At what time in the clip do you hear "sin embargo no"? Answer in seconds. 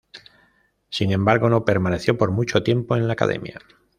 0.89-1.63